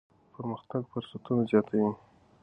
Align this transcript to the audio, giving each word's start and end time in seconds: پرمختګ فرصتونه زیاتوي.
پرمختګ 0.35 0.81
فرصتونه 0.91 1.41
زیاتوي. 1.49 1.89